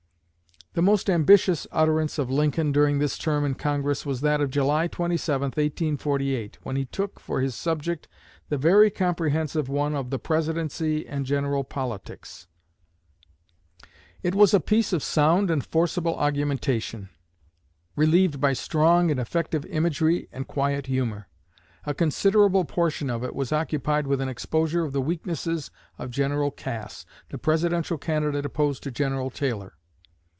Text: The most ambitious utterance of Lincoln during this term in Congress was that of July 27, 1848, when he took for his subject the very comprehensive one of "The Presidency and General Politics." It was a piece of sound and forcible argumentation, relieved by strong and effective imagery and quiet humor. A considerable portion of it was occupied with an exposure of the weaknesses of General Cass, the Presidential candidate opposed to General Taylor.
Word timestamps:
The 0.73 0.81
most 0.81 1.09
ambitious 1.09 1.67
utterance 1.69 2.17
of 2.17 2.31
Lincoln 2.31 2.71
during 2.71 2.99
this 2.99 3.17
term 3.17 3.43
in 3.43 3.55
Congress 3.55 4.05
was 4.05 4.21
that 4.21 4.39
of 4.39 4.49
July 4.49 4.87
27, 4.87 5.47
1848, 5.47 6.59
when 6.63 6.77
he 6.77 6.85
took 6.85 7.19
for 7.19 7.41
his 7.41 7.55
subject 7.55 8.07
the 8.47 8.57
very 8.57 8.89
comprehensive 8.89 9.67
one 9.67 9.93
of 9.95 10.11
"The 10.11 10.17
Presidency 10.17 11.05
and 11.05 11.25
General 11.25 11.65
Politics." 11.65 12.47
It 14.23 14.33
was 14.33 14.53
a 14.53 14.61
piece 14.61 14.93
of 14.93 15.03
sound 15.03 15.51
and 15.51 15.61
forcible 15.61 16.15
argumentation, 16.15 17.09
relieved 17.97 18.39
by 18.39 18.53
strong 18.53 19.11
and 19.11 19.19
effective 19.19 19.65
imagery 19.65 20.29
and 20.31 20.47
quiet 20.47 20.85
humor. 20.87 21.27
A 21.85 21.93
considerable 21.93 22.63
portion 22.63 23.09
of 23.09 23.25
it 23.25 23.35
was 23.35 23.51
occupied 23.51 24.07
with 24.07 24.21
an 24.21 24.29
exposure 24.29 24.85
of 24.85 24.93
the 24.93 25.01
weaknesses 25.01 25.69
of 25.97 26.11
General 26.11 26.49
Cass, 26.49 27.05
the 27.27 27.37
Presidential 27.37 27.97
candidate 27.97 28.45
opposed 28.45 28.81
to 28.83 28.89
General 28.91 29.29
Taylor. 29.29 29.73